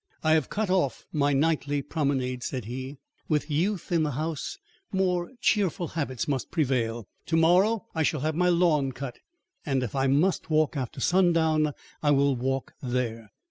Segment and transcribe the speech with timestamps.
[0.23, 2.97] "I have cut off my nightly promenade," said he.
[3.29, 4.57] "With youth in the house,
[4.91, 7.07] more cheerful habits must prevail.
[7.27, 9.19] To morrow I shall have my lawn cut,
[9.63, 13.29] and if I must walk after sundown I will walk there."